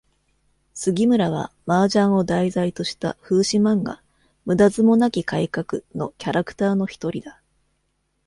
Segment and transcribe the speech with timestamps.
[0.73, 4.01] 杉村は、麻雀を題材とした風刺漫画
[4.45, 7.39] 「ムダヅモ無き改革」のキャラクターの一人だ。